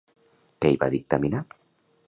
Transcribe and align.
Què 0.65 0.71
hi 0.71 0.79
va 0.85 0.89
dictaminar? 0.95 1.45